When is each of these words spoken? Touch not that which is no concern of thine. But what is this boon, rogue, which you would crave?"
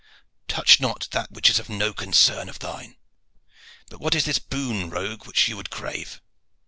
Touch 0.47 0.79
not 0.79 1.07
that 1.11 1.31
which 1.31 1.47
is 1.47 1.69
no 1.69 1.93
concern 1.93 2.49
of 2.49 2.57
thine. 2.57 2.95
But 3.87 3.99
what 3.99 4.15
is 4.15 4.25
this 4.25 4.39
boon, 4.39 4.89
rogue, 4.89 5.27
which 5.27 5.47
you 5.47 5.55
would 5.57 5.69
crave?" 5.69 6.19